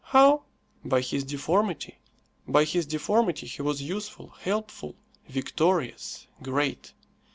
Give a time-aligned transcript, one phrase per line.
[0.03, 0.45] How?
[0.83, 1.99] By his deformity.
[2.47, 4.95] By his deformity he was useful, helpful,
[5.29, 6.93] victorious, great.